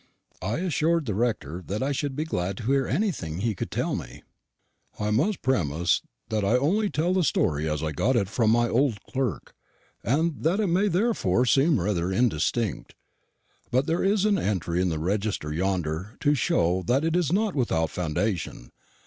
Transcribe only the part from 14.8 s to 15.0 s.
in the